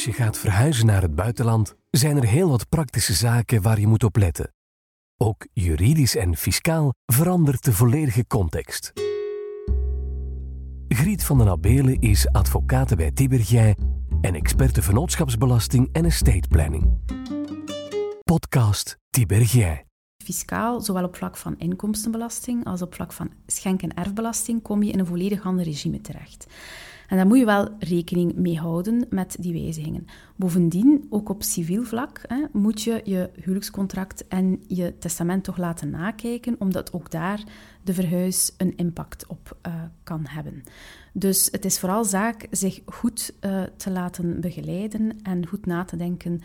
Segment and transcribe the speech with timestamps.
[0.00, 3.86] Als je gaat verhuizen naar het buitenland, zijn er heel wat praktische zaken waar je
[3.86, 4.52] moet op letten.
[5.16, 8.92] Ook juridisch en fiscaal verandert de volledige context.
[10.88, 13.76] Griet van den Abelen is advocaat bij Tibergij
[14.20, 16.98] en experte vennootschapsbelasting en estate planning.
[18.24, 19.84] Podcast Tibergij.
[20.24, 24.92] Fiscaal, zowel op vlak van inkomstenbelasting als op vlak van schenk- en erfbelasting, kom je
[24.92, 26.46] in een volledig ander regime terecht.
[27.10, 30.06] En daar moet je wel rekening mee houden met die wijzigingen.
[30.36, 35.90] Bovendien, ook op civiel vlak, hè, moet je je huwelijkscontract en je testament toch laten
[35.90, 37.44] nakijken, omdat ook daar
[37.82, 40.62] de verhuis een impact op uh, kan hebben.
[41.12, 45.96] Dus het is vooral zaak zich goed uh, te laten begeleiden en goed na te
[45.96, 46.40] denken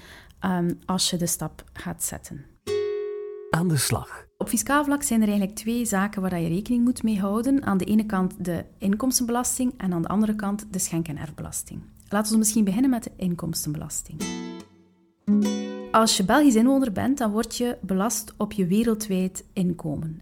[0.46, 2.46] um, als je de stap gaat zetten.
[3.50, 4.25] Aan de slag.
[4.38, 7.64] Op fiscaal vlak zijn er eigenlijk twee zaken waar je rekening moet mee houden.
[7.64, 11.82] Aan de ene kant de inkomstenbelasting en aan de andere kant de schenk- en erfbelasting.
[12.10, 14.22] Laten we misschien beginnen met de inkomstenbelasting.
[15.92, 20.22] Als je Belgisch inwoner bent, dan word je belast op je wereldwijd inkomen.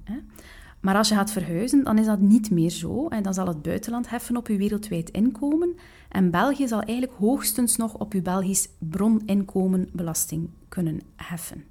[0.82, 3.08] Maar als je gaat verhuizen, dan is dat niet meer zo.
[3.08, 5.76] En dan zal het buitenland heffen op je wereldwijd inkomen.
[6.10, 11.64] En België zal eigenlijk hoogstens nog op je Belgisch broninkomen belasting kunnen heffen.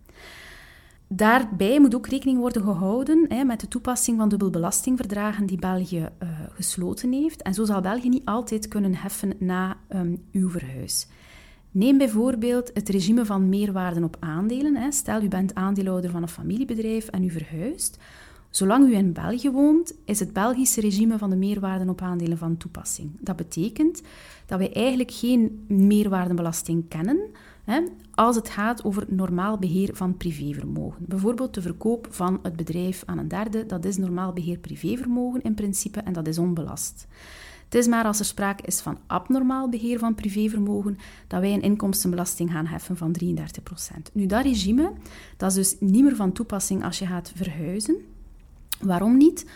[1.14, 6.28] Daarbij moet ook rekening worden gehouden hè, met de toepassing van dubbelbelastingverdragen die België uh,
[6.52, 7.42] gesloten heeft.
[7.42, 11.06] En zo zal België niet altijd kunnen heffen na um, uw verhuis.
[11.70, 14.76] Neem bijvoorbeeld het regime van meerwaarden op aandelen.
[14.76, 14.92] Hè.
[14.92, 17.98] Stel, u bent aandeelhouder van een familiebedrijf en u verhuist.
[18.50, 22.56] Zolang u in België woont, is het Belgische regime van de meerwaarden op aandelen van
[22.56, 23.10] toepassing.
[23.20, 24.02] Dat betekent
[24.46, 27.30] dat wij eigenlijk geen meerwaardenbelasting kennen,
[27.64, 27.80] Hè,
[28.26, 31.04] als het gaat over normaal beheer van privévermogen.
[31.06, 35.54] Bijvoorbeeld de verkoop van het bedrijf aan een derde, dat is normaal beheer privévermogen in
[35.54, 37.06] principe en dat is onbelast.
[37.64, 41.62] Het is maar als er sprake is van abnormaal beheer van privévermogen dat wij een
[41.62, 43.26] inkomstenbelasting gaan heffen van 33%.
[44.12, 44.92] Nu, dat regime
[45.36, 47.96] dat is dus niet meer van toepassing als je gaat verhuizen.
[48.80, 49.46] Waarom niet?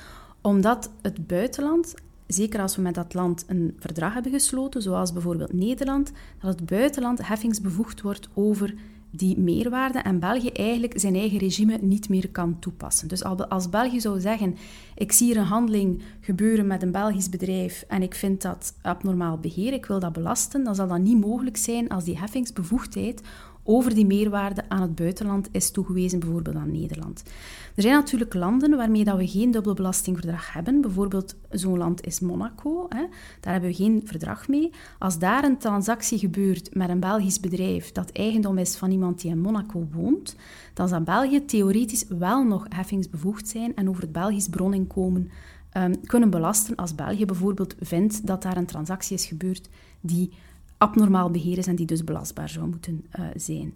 [0.40, 1.94] Omdat het buitenland
[2.26, 6.66] zeker als we met dat land een verdrag hebben gesloten, zoals bijvoorbeeld Nederland, dat het
[6.66, 8.74] buitenland heffingsbevoegd wordt over
[9.10, 13.08] die meerwaarde en België eigenlijk zijn eigen regime niet meer kan toepassen.
[13.08, 14.56] Dus als België zou zeggen,
[14.94, 19.38] ik zie hier een handeling gebeuren met een Belgisch bedrijf en ik vind dat abnormaal
[19.38, 23.22] beheer, ik wil dat belasten, dan zal dat niet mogelijk zijn als die heffingsbevoegdheid
[23.66, 27.22] over die meerwaarde aan het buitenland is toegewezen, bijvoorbeeld aan Nederland.
[27.74, 30.80] Er zijn natuurlijk landen waarmee dat we geen dubbelbelastingverdrag hebben.
[30.80, 32.86] Bijvoorbeeld zo'n land is Monaco.
[32.88, 33.04] Hè.
[33.40, 34.70] Daar hebben we geen verdrag mee.
[34.98, 39.30] Als daar een transactie gebeurt met een Belgisch bedrijf dat eigendom is van iemand die
[39.30, 40.36] in Monaco woont,
[40.74, 45.30] dan zal België theoretisch wel nog heffingsbevoegd zijn en over het Belgisch broninkomen
[45.76, 49.68] um, kunnen belasten als België bijvoorbeeld vindt dat daar een transactie is gebeurd
[50.00, 50.32] die
[50.78, 53.74] abnormaal beheer is en die dus belastbaar zou moeten uh, zijn.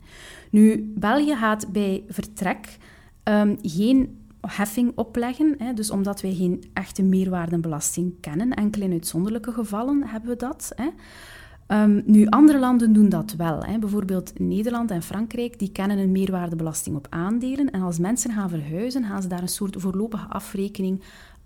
[0.50, 2.78] Nu, België gaat bij vertrek
[3.24, 8.54] um, geen heffing opleggen, hè, dus omdat wij geen echte meerwaardebelasting kennen.
[8.54, 10.72] Enkel in uitzonderlijke gevallen hebben we dat.
[10.76, 10.88] Hè.
[11.82, 13.62] Um, nu, andere landen doen dat wel.
[13.64, 13.78] Hè.
[13.78, 17.70] Bijvoorbeeld Nederland en Frankrijk, die kennen een meerwaardebelasting op aandelen.
[17.70, 21.02] En als mensen gaan verhuizen, gaan ze daar een soort voorlopige afrekening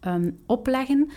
[0.07, 1.11] um, opleggen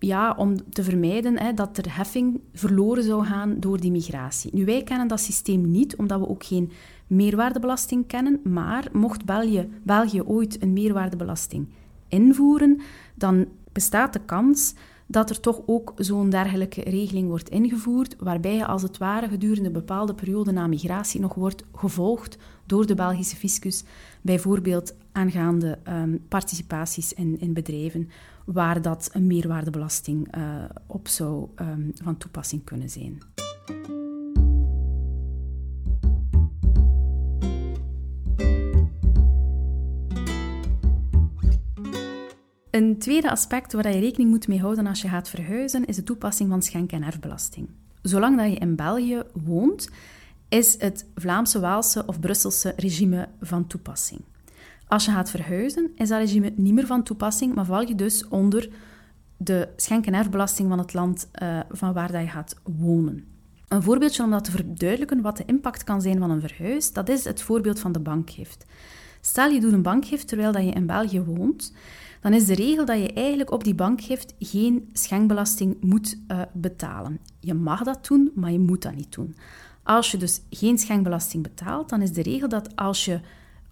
[0.00, 4.50] ja, om te vermijden hè, dat er heffing verloren zou gaan door die migratie.
[4.54, 6.70] Nu, wij kennen dat systeem niet, omdat we ook geen
[7.06, 11.68] meerwaardebelasting kennen, maar mocht België, België ooit een meerwaardebelasting
[12.08, 12.80] invoeren,
[13.14, 14.74] dan bestaat de kans
[15.10, 19.66] dat er toch ook zo'n dergelijke regeling wordt ingevoerd, waarbij je als het ware gedurende
[19.66, 23.84] een bepaalde periode na migratie nog wordt gevolgd door de Belgische fiscus,
[24.20, 28.08] bijvoorbeeld aangaande um, participaties in, in bedrijven
[28.44, 30.42] waar dat een meerwaardebelasting uh,
[30.86, 33.18] op zou um, van toepassing kunnen zijn.
[43.00, 46.50] Tweede aspect waar je rekening moet mee houden als je gaat verhuizen, is de toepassing
[46.50, 47.68] van schenk- en erfbelasting.
[48.02, 49.88] Zolang dat je in België woont,
[50.48, 54.20] is het Vlaamse, Waalse of Brusselse regime van toepassing.
[54.86, 58.28] Als je gaat verhuizen, is dat regime niet meer van toepassing, maar val je dus
[58.28, 58.68] onder
[59.36, 63.24] de schenk- en erfbelasting van het land uh, van waar dat je gaat wonen.
[63.68, 67.08] Een voorbeeldje om dat te verduidelijken wat de impact kan zijn van een verhuis, dat
[67.08, 68.66] is het voorbeeld van de bankgift.
[69.20, 71.74] Stel je doet een bankgift terwijl dat je in België woont,
[72.20, 77.20] dan is de regel dat je eigenlijk op die bankgift geen schenkbelasting moet uh, betalen.
[77.40, 79.34] Je mag dat doen, maar je moet dat niet doen.
[79.82, 83.20] Als je dus geen schenkbelasting betaalt, dan is de regel dat als je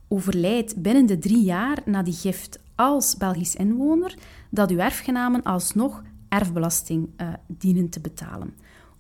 [0.09, 4.15] overlijdt binnen de drie jaar na die gift als Belgisch inwoner,
[4.51, 8.55] dat uw erfgenamen alsnog erfbelasting uh, dienen te betalen.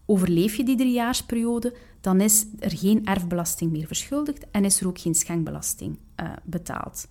[0.06, 4.98] Overleef je die driejaarsperiode, dan is er geen erfbelasting meer verschuldigd en is er ook
[4.98, 7.06] geen schenkbelasting uh, betaald.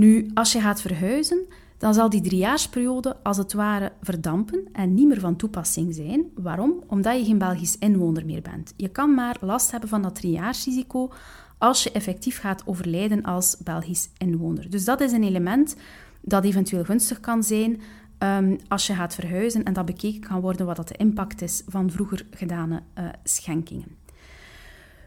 [0.00, 1.46] Nu, als je gaat verhuizen,
[1.78, 6.24] dan zal die driejaarsperiode als het ware verdampen en niet meer van toepassing zijn.
[6.34, 6.82] Waarom?
[6.86, 8.74] Omdat je geen Belgisch inwoner meer bent.
[8.76, 11.12] Je kan maar last hebben van dat driejaarsrisico
[11.58, 14.70] als je effectief gaat overlijden als Belgisch inwoner.
[14.70, 15.76] Dus dat is een element
[16.20, 17.80] dat eventueel gunstig kan zijn
[18.18, 21.62] um, als je gaat verhuizen en dat bekeken kan worden wat dat de impact is
[21.66, 23.96] van vroeger gedane uh, schenkingen.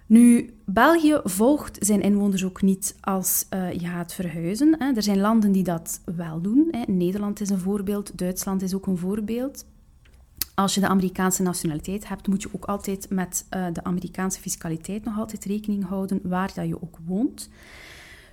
[0.07, 4.75] Nu, België volgt zijn inwoners ook niet als uh, je gaat verhuizen.
[4.79, 4.91] Hè.
[4.95, 6.67] Er zijn landen die dat wel doen.
[6.71, 6.91] Hè.
[6.91, 9.65] Nederland is een voorbeeld, Duitsland is ook een voorbeeld.
[10.55, 15.03] Als je de Amerikaanse nationaliteit hebt, moet je ook altijd met uh, de Amerikaanse fiscaliteit
[15.03, 17.49] nog altijd rekening houden waar dat je ook woont.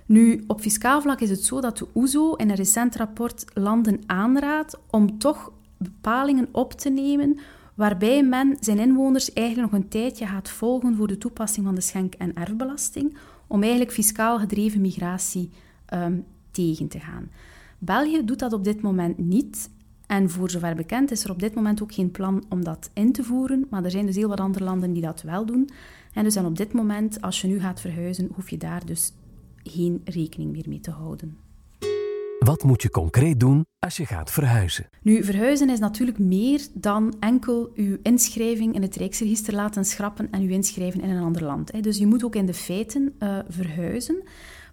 [0.05, 3.99] Nu, op fiscaal vlak is het zo dat de OESO in een recent rapport landen
[4.05, 7.39] aanraadt om toch bepalingen op te nemen
[7.81, 11.81] waarbij men zijn inwoners eigenlijk nog een tijdje gaat volgen voor de toepassing van de
[11.81, 13.17] schenk- en erfbelasting,
[13.47, 15.49] om eigenlijk fiscaal gedreven migratie
[15.93, 17.29] um, tegen te gaan.
[17.79, 19.69] België doet dat op dit moment niet.
[20.07, 23.11] En voor zover bekend is er op dit moment ook geen plan om dat in
[23.11, 23.67] te voeren.
[23.69, 25.69] Maar er zijn dus heel wat andere landen die dat wel doen.
[26.13, 29.13] En dus dan op dit moment, als je nu gaat verhuizen, hoef je daar dus
[29.63, 31.37] geen rekening meer mee te houden.
[32.45, 34.89] Wat moet je concreet doen als je gaat verhuizen?
[35.01, 40.41] Nu, verhuizen is natuurlijk meer dan enkel uw inschrijving in het Rijksregister laten schrappen en
[40.41, 41.83] uw inschrijven in een ander land.
[41.83, 44.23] Dus je moet ook in de feiten uh, verhuizen.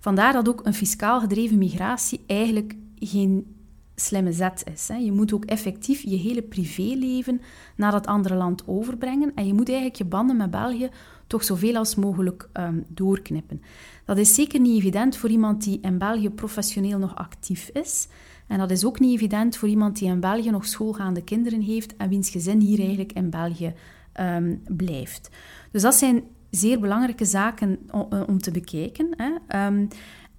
[0.01, 3.58] Vandaar dat ook een fiscaal gedreven migratie eigenlijk geen
[4.01, 4.87] slimme zet is.
[4.87, 7.41] Je moet ook effectief je hele privéleven
[7.77, 10.91] naar dat andere land overbrengen en je moet eigenlijk je banden met België
[11.27, 13.63] toch zoveel als mogelijk um, doorknippen.
[14.05, 18.09] Dat is zeker niet evident voor iemand die in België professioneel nog actief is.
[18.47, 21.97] En dat is ook niet evident voor iemand die in België nog schoolgaande kinderen heeft
[21.97, 23.75] en wiens gezin hier eigenlijk in België
[24.21, 25.31] um, blijft.
[25.71, 29.09] Dus dat zijn zeer belangrijke zaken om, om te bekijken.
[29.17, 29.67] Hè.
[29.67, 29.89] Um,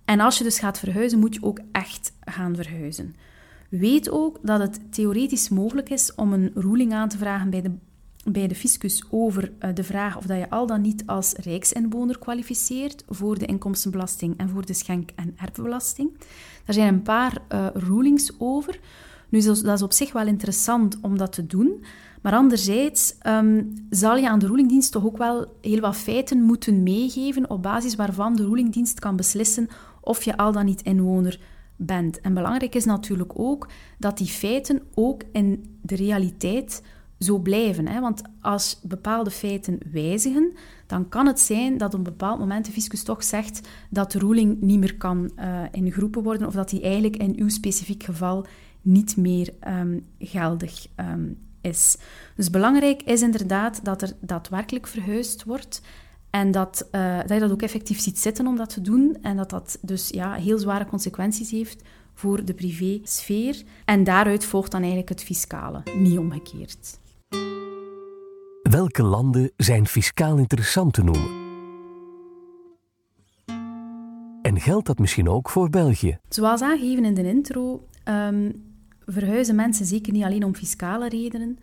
[0.05, 3.15] en als je dus gaat verhuizen, moet je ook echt gaan verhuizen.
[3.69, 7.71] Weet ook dat het theoretisch mogelijk is om een ruling aan te vragen bij de
[8.23, 12.19] bij de fiscus over uh, de vraag of dat je al dan niet als rijksinwoner
[12.19, 16.17] kwalificeert voor de inkomstenbelasting en voor de schenk- en erfbelasting.
[16.65, 18.79] Daar zijn een paar uh, rulings over.
[19.29, 21.83] Nu, dat is op zich wel interessant om dat te doen.
[22.21, 26.83] Maar anderzijds um, zal je aan de rulingdienst toch ook wel heel wat feiten moeten
[26.83, 29.67] meegeven op basis waarvan de rulingdienst kan beslissen
[30.01, 31.39] of je al dan niet inwoner
[31.79, 32.21] bent.
[32.21, 33.67] En belangrijk is natuurlijk ook
[33.97, 36.81] dat die feiten ook in de realiteit
[37.19, 37.87] zo blijven.
[37.87, 37.99] Hè?
[37.99, 40.51] Want als bepaalde feiten wijzigen,
[40.87, 44.19] dan kan het zijn dat op een bepaald moment de fiscus toch zegt dat de
[44.19, 45.31] ruling niet meer kan
[45.73, 48.45] uh, worden of dat die eigenlijk in uw specifiek geval
[48.81, 51.97] niet meer um, geldig um, is.
[52.35, 55.81] Dus belangrijk is inderdaad dat er daadwerkelijk verhuisd wordt
[56.29, 59.37] en dat, uh, dat je dat ook effectief ziet zitten om dat te doen en
[59.37, 61.83] dat dat dus ja, heel zware consequenties heeft
[62.13, 63.63] voor de privésfeer.
[63.85, 66.99] En daaruit volgt dan eigenlijk het fiscale, niet omgekeerd.
[68.61, 71.47] Welke landen zijn fiscaal interessant te noemen?
[74.41, 76.19] En geldt dat misschien ook voor België?
[76.29, 78.63] Zoals aangegeven in de intro, um,
[79.05, 81.57] verhuizen mensen zeker niet alleen om fiscale redenen,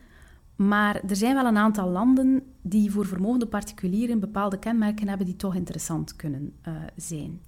[0.56, 5.36] maar er zijn wel een aantal landen die voor vermogende particulieren bepaalde kenmerken hebben die
[5.36, 7.40] toch interessant kunnen uh, zijn.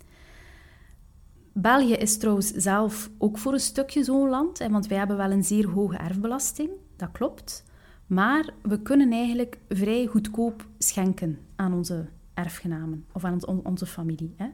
[1.53, 5.31] België is trouwens zelf ook voor een stukje zo'n land, hè, want wij hebben wel
[5.31, 7.65] een zeer hoge erfbelasting, dat klopt.
[8.07, 14.35] Maar we kunnen eigenlijk vrij goedkoop schenken aan onze erfgenamen of aan onze familie.
[14.37, 14.49] Hè.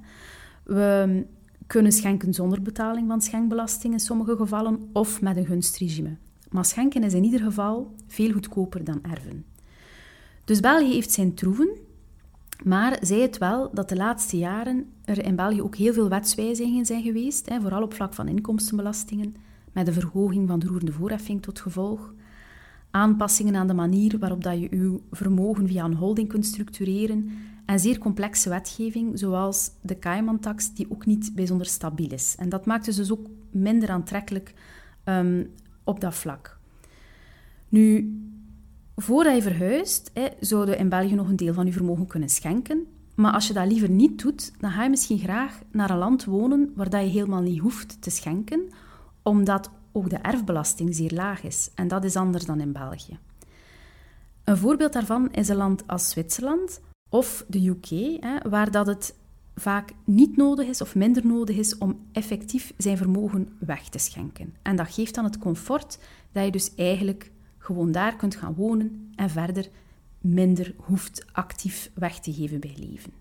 [0.64, 1.26] We
[1.67, 6.17] kunnen schenken zonder betaling van schenkbelasting in sommige gevallen of met een gunstregime.
[6.54, 9.44] Maar schenken is in ieder geval veel goedkoper dan erven.
[10.44, 11.68] Dus België heeft zijn troeven,
[12.64, 16.87] maar zij het wel dat de laatste jaren er in België ook heel veel wetswijzigingen
[16.87, 19.34] zijn geweest, hè, vooral op vlak van inkomstenbelastingen,
[19.73, 22.14] met de verhoging van de roerende voorheffing tot gevolg
[22.90, 27.30] aanpassingen aan de manier waarop dat je uw vermogen via een holding kunt structureren
[27.66, 32.34] en zeer complexe wetgeving, zoals de Cayman-tax, die ook niet bijzonder stabiel is.
[32.38, 34.54] En dat maakt dus ook minder aantrekkelijk
[35.04, 35.50] um,
[35.85, 36.59] op dat vlak.
[37.69, 38.19] Nu,
[38.97, 42.87] voordat je verhuist, hè, zouden in België nog een deel van je vermogen kunnen schenken.
[43.14, 46.25] Maar als je dat liever niet doet, dan ga je misschien graag naar een land
[46.25, 48.69] wonen waar dat je helemaal niet hoeft te schenken,
[49.23, 51.71] omdat ook de erfbelasting zeer laag is.
[51.75, 53.19] En dat is anders dan in België.
[54.45, 57.88] Een voorbeeld daarvan is een land als Zwitserland of de UK,
[58.25, 59.14] hè, waar dat het
[59.54, 64.54] vaak niet nodig is of minder nodig is om effectief zijn vermogen weg te schenken.
[64.62, 65.99] En dat geeft dan het comfort
[66.32, 69.68] dat je dus eigenlijk gewoon daar kunt gaan wonen en verder
[70.20, 73.12] minder hoeft actief weg te geven bij leven.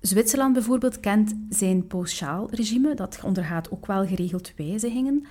[0.00, 5.26] Zwitserland bijvoorbeeld kent zijn pauschaal regime, dat ondergaat ook wel geregeld wijzigingen.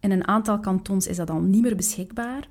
[0.00, 2.48] In een aantal kantons is dat al niet meer beschikbaar,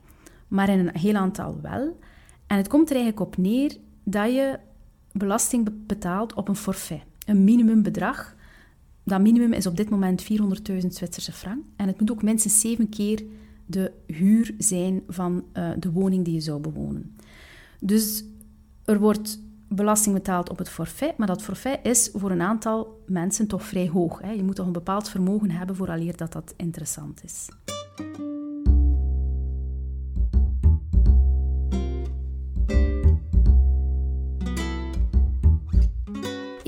[0.47, 1.99] maar in een heel aantal wel.
[2.47, 4.59] En het komt er eigenlijk op neer dat je
[5.11, 8.35] belasting betaalt op een forfait, een minimumbedrag.
[9.03, 11.63] Dat minimum is op dit moment 400.000 Zwitserse frank.
[11.75, 13.23] En het moet ook minstens zeven keer
[13.65, 17.15] de huur zijn van uh, de woning die je zou bewonen.
[17.79, 18.23] Dus
[18.85, 23.47] er wordt belasting betaald op het forfait, maar dat forfait is voor een aantal mensen
[23.47, 24.21] toch vrij hoog.
[24.21, 24.31] Hè.
[24.31, 27.47] Je moet toch een bepaald vermogen hebben vooraleer dat dat interessant is.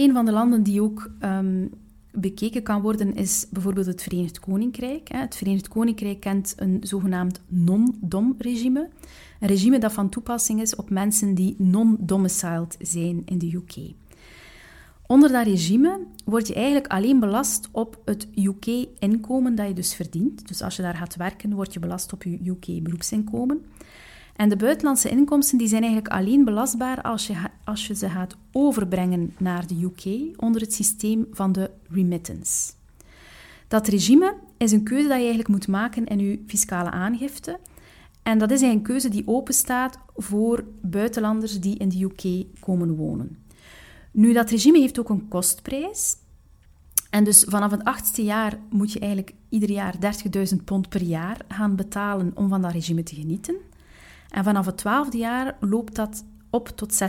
[0.06, 1.70] Een van de landen die ook um,
[2.12, 5.10] bekeken kan worden is bijvoorbeeld het Verenigd Koninkrijk.
[5.12, 8.90] Het Verenigd Koninkrijk kent een zogenaamd non-dom regime.
[9.40, 13.94] Een regime dat van toepassing is op mensen die non-domiciled zijn in de UK.
[15.08, 20.48] Onder dat regime word je eigenlijk alleen belast op het UK-inkomen dat je dus verdient.
[20.48, 23.66] Dus als je daar gaat werken, word je belast op je UK-beroepsinkomen.
[24.36, 28.36] En de buitenlandse inkomsten die zijn eigenlijk alleen belastbaar als je, als je ze gaat
[28.52, 32.74] overbrengen naar de UK onder het systeem van de remittance.
[33.68, 37.60] Dat regime is een keuze dat je eigenlijk moet maken in je fiscale aangifte.
[38.24, 43.38] En dat is een keuze die openstaat voor buitenlanders die in de UK komen wonen.
[44.12, 46.16] Nu, dat regime heeft ook een kostprijs.
[47.10, 49.96] En dus vanaf het achtste jaar moet je eigenlijk ieder jaar
[50.54, 53.56] 30.000 pond per jaar gaan betalen om van dat regime te genieten.
[54.36, 57.04] En vanaf het twaalfde jaar loopt dat op tot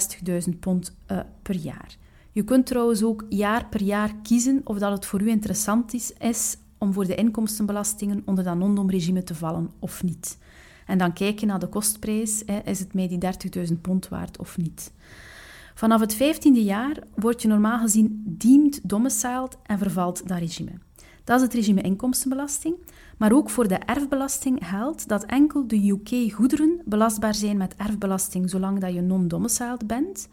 [0.49, 1.97] 60.000 pond uh, per jaar.
[2.33, 6.13] Je kunt trouwens ook jaar per jaar kiezen of dat het voor u interessant is,
[6.13, 10.39] is om voor de inkomstenbelastingen onder dat non-dom-regime te vallen of niet.
[10.87, 13.19] En dan kijk je naar de kostprijs, hè, is het mij die
[13.69, 14.93] 30.000 pond waard of niet.
[15.75, 20.73] Vanaf het 15e jaar word je normaal gezien deemed domiciled en vervalt dat regime.
[21.25, 22.75] Dat is het regime inkomstenbelasting.
[23.17, 28.81] Maar ook voor de erfbelasting geldt dat enkel de UK-goederen belastbaar zijn met erfbelasting zolang
[28.81, 30.29] dat je non-domiciled bent.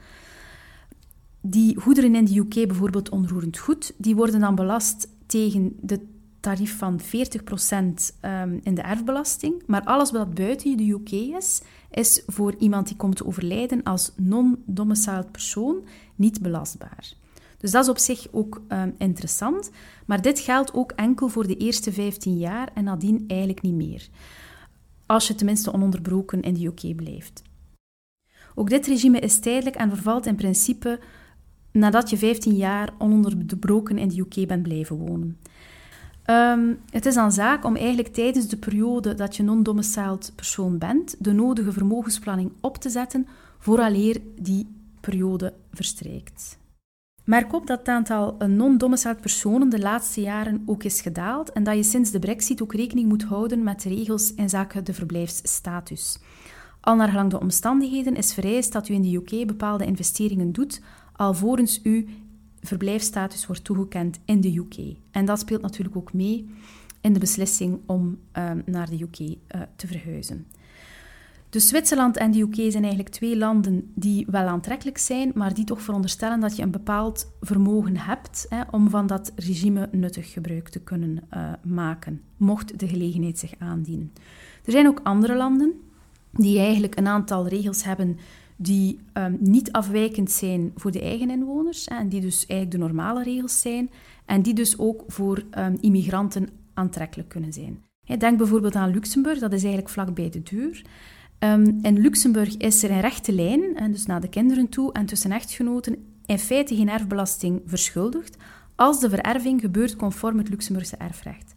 [1.41, 5.99] Die goederen in de UK, bijvoorbeeld onroerend goed, die worden dan belast tegen de
[6.39, 7.03] tarief van 40%
[8.19, 9.63] ehm, in de erfbelasting.
[9.65, 11.61] Maar alles wat buiten de UK is,
[11.91, 15.83] is voor iemand die komt te overlijden als non-domiciled persoon
[16.15, 17.13] niet belastbaar.
[17.63, 19.71] Dus dat is op zich ook ehm, interessant.
[20.05, 24.07] Maar dit geldt ook enkel voor de eerste 15 jaar en nadien eigenlijk niet meer.
[25.05, 27.41] Als je tenminste ononderbroken in de UK blijft.
[28.55, 30.99] Ook dit regime is tijdelijk en vervalt in principe
[31.71, 35.37] nadat je 15 jaar ononderbroken in de UK bent blijven wonen.
[36.25, 41.15] Um, het is aan zaak om eigenlijk tijdens de periode dat je non-domiciled persoon bent,
[41.19, 43.27] de nodige vermogensplanning op te zetten
[43.57, 44.67] vooraleer die
[44.99, 46.61] periode verstrijkt.
[47.23, 51.75] Merk op dat het aantal non-domiciled personen de laatste jaren ook is gedaald en dat
[51.75, 56.19] je sinds de brexit ook rekening moet houden met de regels in zaken de verblijfsstatus.
[56.81, 60.81] Al naar gelang de omstandigheden is vereist dat u in de UK bepaalde investeringen doet,
[61.15, 62.07] alvorens u
[62.61, 64.97] verblijfsstatus wordt toegekend in de UK.
[65.11, 66.49] En dat speelt natuurlijk ook mee
[67.01, 70.47] in de beslissing om uh, naar de UK eh, te verhuizen.
[71.53, 75.65] Dus Zwitserland en de UK zijn eigenlijk twee landen die wel aantrekkelijk zijn, maar die
[75.65, 80.69] toch veronderstellen dat je een bepaald vermogen hebt hè, om van dat regime nuttig gebruik
[80.69, 84.13] te kunnen uh, maken, mocht de gelegenheid zich aandienen.
[84.65, 85.73] Er zijn ook andere landen
[86.31, 88.17] die eigenlijk een aantal regels hebben
[88.55, 92.87] die um, niet afwijkend zijn voor de eigen inwoners hè, en die dus eigenlijk de
[92.87, 93.89] normale regels zijn
[94.25, 97.83] en die dus ook voor um, immigranten aantrekkelijk kunnen zijn.
[98.17, 100.81] Denk bijvoorbeeld aan Luxemburg, dat is eigenlijk vlak bij de deur.
[101.81, 105.31] In Luxemburg is er een rechte lijn, en dus naar de kinderen toe, en tussen
[105.31, 105.95] echtgenoten
[106.25, 108.37] in feite geen erfbelasting verschuldigd,
[108.75, 111.53] als de vererving gebeurt conform het Luxemburgse erfrecht.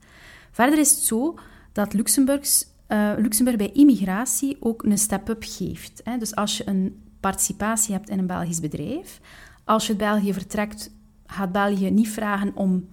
[0.50, 1.38] Verder is het zo
[1.72, 6.00] dat uh, Luxemburg bij immigratie ook een step-up geeft.
[6.04, 6.18] Hè.
[6.18, 9.20] Dus als je een participatie hebt in een Belgisch bedrijf,
[9.64, 10.90] als je het België vertrekt,
[11.26, 12.88] gaat België niet vragen om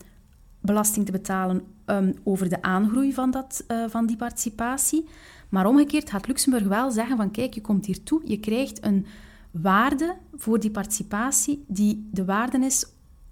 [0.60, 5.06] belasting te betalen um, over de aangroei van, dat, uh, van die participatie,
[5.54, 9.06] maar omgekeerd gaat Luxemburg wel zeggen van kijk, je komt hier toe, je krijgt een
[9.52, 12.86] waarde voor die participatie die de waarde is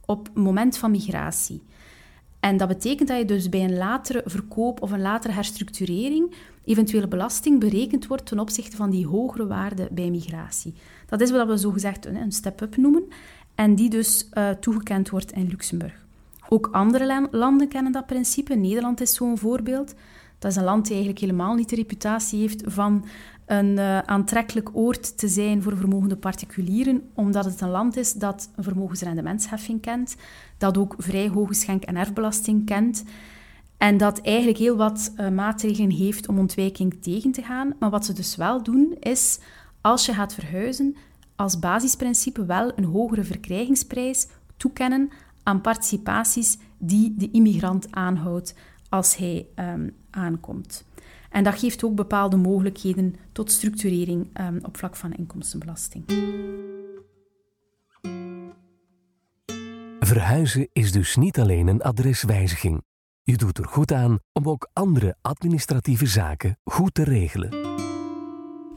[0.06, 1.64] op het moment van migratie.
[2.40, 7.08] En dat betekent dat je dus bij een latere verkoop of een latere herstructurering eventuele
[7.08, 10.74] belasting berekend wordt ten opzichte van die hogere waarde bij migratie.
[11.06, 13.04] Dat is wat we zogezegd een step-up noemen
[13.56, 16.06] en die dus uh, toegekend wordt in Luxemburg.
[16.50, 18.56] Ook andere landen kennen dat principe.
[18.56, 19.94] Nederland is zo'n voorbeeld.
[20.42, 23.06] Dat is een land die eigenlijk helemaal niet de reputatie heeft van
[23.46, 28.50] een uh, aantrekkelijk oord te zijn voor vermogende particulieren, omdat het een land is dat
[28.56, 30.16] een vermogensrendementsheffing kent,
[30.58, 33.04] dat ook vrij hoge schenk- en erfbelasting kent
[33.78, 37.74] en dat eigenlijk heel wat uh, maatregelen heeft om ontwijking tegen te gaan.
[37.80, 39.40] Maar wat ze dus wel doen, is
[39.82, 40.96] als je gaat verhuizen,
[41.36, 45.10] als basisprincipe wel een hogere verkrijgingsprijs toekennen
[45.44, 48.56] aan participaties die de immigrant aanhoudt
[48.92, 50.86] als hij um, aankomt.
[51.30, 56.04] En dat geeft ook bepaalde mogelijkheden tot structurering um, op vlak van inkomstenbelasting.
[60.00, 62.82] Verhuizen is dus niet alleen een adreswijziging.
[63.24, 67.50] Je doet er goed aan om ook andere administratieve zaken goed te regelen.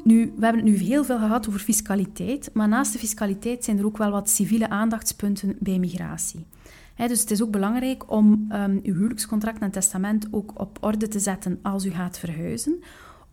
[0.05, 3.79] Nu, we hebben het nu heel veel gehad over fiscaliteit, maar naast de fiscaliteit zijn
[3.79, 6.47] er ook wel wat civiele aandachtspunten bij migratie
[6.97, 11.19] dus het is ook belangrijk om um, uw huwelijkscontract en testament ook op orde te
[11.19, 12.83] zetten als u gaat verhuizen,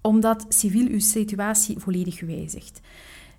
[0.01, 2.81] omdat civiel uw situatie volledig wijzigt.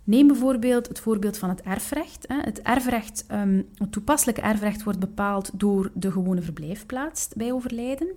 [0.05, 2.25] Neem bijvoorbeeld het voorbeeld van het erfrecht.
[2.29, 8.09] Het, erfrecht, um, het toepasselijke erfrecht wordt bepaald door de gewone verblijfplaats bij overlijden.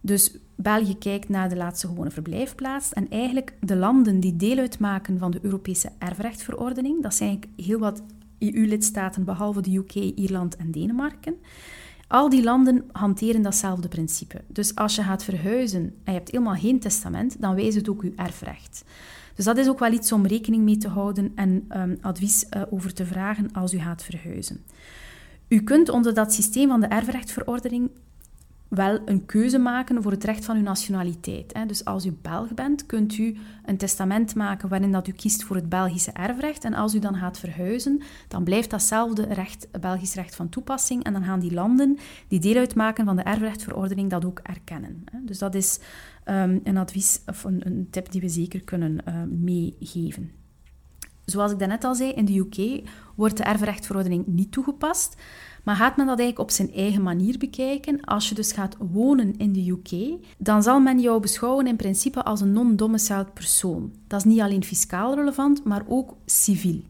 [0.00, 5.18] Dus België kijkt naar de laatste gewone verblijfplaats en eigenlijk de landen die deel uitmaken
[5.18, 8.02] van de Europese erfrechtverordening, dat zijn heel wat
[8.38, 11.36] EU-lidstaten behalve de UK, Ierland en Denemarken.
[12.08, 14.40] Al die landen hanteren datzelfde principe.
[14.46, 18.02] Dus als je gaat verhuizen en je hebt helemaal geen testament, dan wijst het ook
[18.02, 18.84] je erfrecht.
[19.34, 22.62] Dus dat is ook wel iets om rekening mee te houden en um, advies uh,
[22.70, 24.64] over te vragen als u gaat verhuizen.
[25.48, 27.90] U kunt onder dat systeem van de erfrechtverordening
[28.68, 31.54] wel een keuze maken voor het recht van uw nationaliteit.
[31.66, 35.56] Dus als u Belg bent, kunt u een testament maken waarin dat u kiest voor
[35.56, 36.64] het Belgische erfrecht.
[36.64, 41.04] En als u dan gaat verhuizen, dan blijft datzelfde recht, Belgisch recht van toepassing.
[41.04, 41.98] En dan gaan die landen
[42.28, 45.04] die deel uitmaken van de erfrechtverordening dat ook erkennen.
[45.20, 45.78] Dus dat is
[46.24, 50.30] um, een advies of een, tip die we zeker kunnen uh, meegeven.
[51.24, 55.16] Zoals ik daarnet al zei, in de UK wordt de erfrechtverordening niet toegepast.
[55.68, 58.00] Maar gaat men dat eigenlijk op zijn eigen manier bekijken?
[58.04, 62.24] Als je dus gaat wonen in de UK, dan zal men jou beschouwen in principe
[62.24, 63.92] als een non-domiciled persoon.
[64.06, 66.80] Dat is niet alleen fiscaal relevant, maar ook civiel.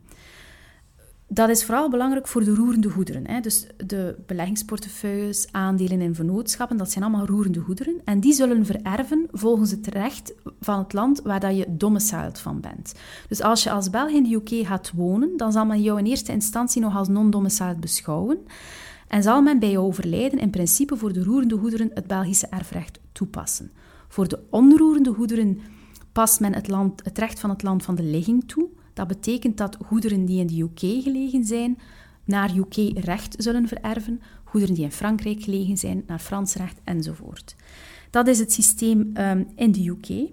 [1.30, 3.26] Dat is vooral belangrijk voor de roerende goederen.
[3.26, 3.40] Hè.
[3.40, 8.00] Dus de beleggingsportefeuilles, aandelen en vennootschappen, dat zijn allemaal roerende goederen.
[8.04, 12.60] En die zullen vererven volgens het recht van het land waar dat je domiciled van
[12.60, 12.94] bent.
[13.28, 16.06] Dus als je als Belg in de UK gaat wonen, dan zal men jou in
[16.06, 18.38] eerste instantie nog als non-domiciled beschouwen.
[19.08, 22.98] En zal men bij jou overlijden in principe voor de roerende goederen het Belgische erfrecht
[23.12, 23.70] toepassen.
[24.08, 25.58] Voor de onroerende goederen
[26.12, 28.68] past men het, land, het recht van het land van de ligging toe.
[28.98, 31.78] Dat betekent dat goederen die in de UK gelegen zijn,
[32.24, 37.56] naar UK-recht zullen vererven, goederen die in Frankrijk gelegen zijn, naar Frans recht enzovoort.
[38.10, 40.30] Dat is het systeem um, in de UK.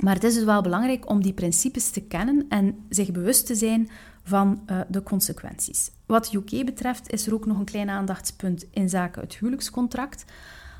[0.00, 3.54] Maar het is dus wel belangrijk om die principes te kennen en zich bewust te
[3.54, 3.88] zijn
[4.22, 5.90] van uh, de consequenties.
[6.06, 10.24] Wat UK betreft is er ook nog een klein aandachtspunt in zaken het huwelijkscontract.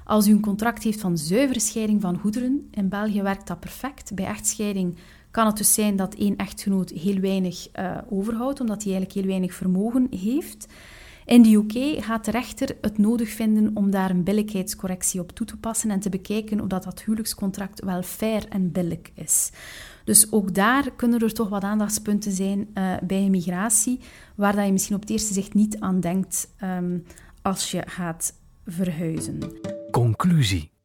[0.04, 4.14] Als u een contract heeft van zuivere scheiding van goederen, in België werkt dat perfect.
[4.14, 4.96] Bij echtscheiding
[5.36, 9.30] kan het dus zijn dat één echtgenoot heel weinig uh, overhoudt, omdat hij eigenlijk heel
[9.30, 10.66] weinig vermogen heeft.
[11.24, 15.46] In de UK gaat de rechter het nodig vinden om daar een billijkheidscorrectie op toe
[15.46, 19.50] te passen en te bekijken of dat, dat huwelijkscontract wel fair en billig is.
[20.04, 24.00] Dus ook daar kunnen er toch wat aandachtspunten zijn uh, bij migratie,
[24.34, 27.04] waar dat je misschien op het eerste zicht niet aan denkt um,
[27.42, 28.32] als je gaat
[28.66, 29.38] verhuizen.
[29.90, 30.75] Conclusie.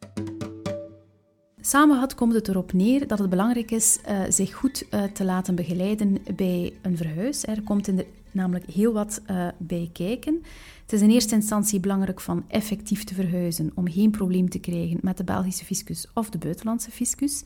[1.64, 5.56] Samengevat komt het erop neer dat het belangrijk is uh, zich goed uh, te laten
[5.56, 7.46] begeleiden bij een verhuis.
[7.46, 10.44] Er komt in de, namelijk heel wat uh, bij kijken.
[10.82, 14.98] Het is in eerste instantie belangrijk van effectief te verhuizen om geen probleem te krijgen
[15.02, 17.44] met de Belgische fiscus of de buitenlandse fiscus.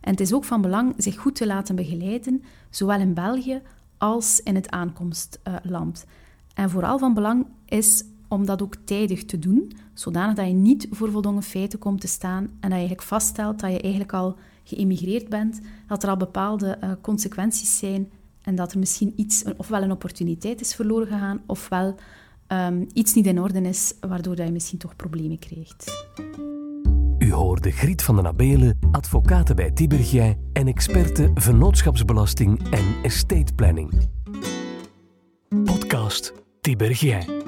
[0.00, 3.60] En het is ook van belang zich goed te laten begeleiden, zowel in België
[3.98, 6.04] als in het aankomstland.
[6.54, 10.86] En vooral van belang is om dat ook tijdig te doen, zodanig dat je niet
[10.90, 14.36] voor voldongen feiten komt te staan en dat je eigenlijk vaststelt dat je eigenlijk al
[14.64, 18.10] geëmigreerd bent, dat er al bepaalde uh, consequenties zijn
[18.42, 21.94] en dat er misschien iets, ofwel een opportuniteit is verloren gegaan, ofwel
[22.48, 26.06] um, iets niet in orde is, waardoor dat je misschien toch problemen krijgt.
[27.18, 34.08] U hoorde Griet van den Abelen, advocaten bij Tibergij en experte vennootschapsbelasting en estate planning.
[35.64, 37.45] Podcast Tibergij.